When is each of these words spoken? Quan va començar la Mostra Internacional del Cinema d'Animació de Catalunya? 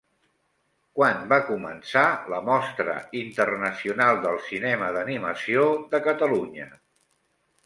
Quan 0.99 1.19
va 1.33 1.37
començar 1.49 2.05
la 2.33 2.39
Mostra 2.47 2.95
Internacional 3.21 4.23
del 4.25 4.41
Cinema 4.49 4.89
d'Animació 4.97 5.69
de 5.95 6.03
Catalunya? 6.11 6.69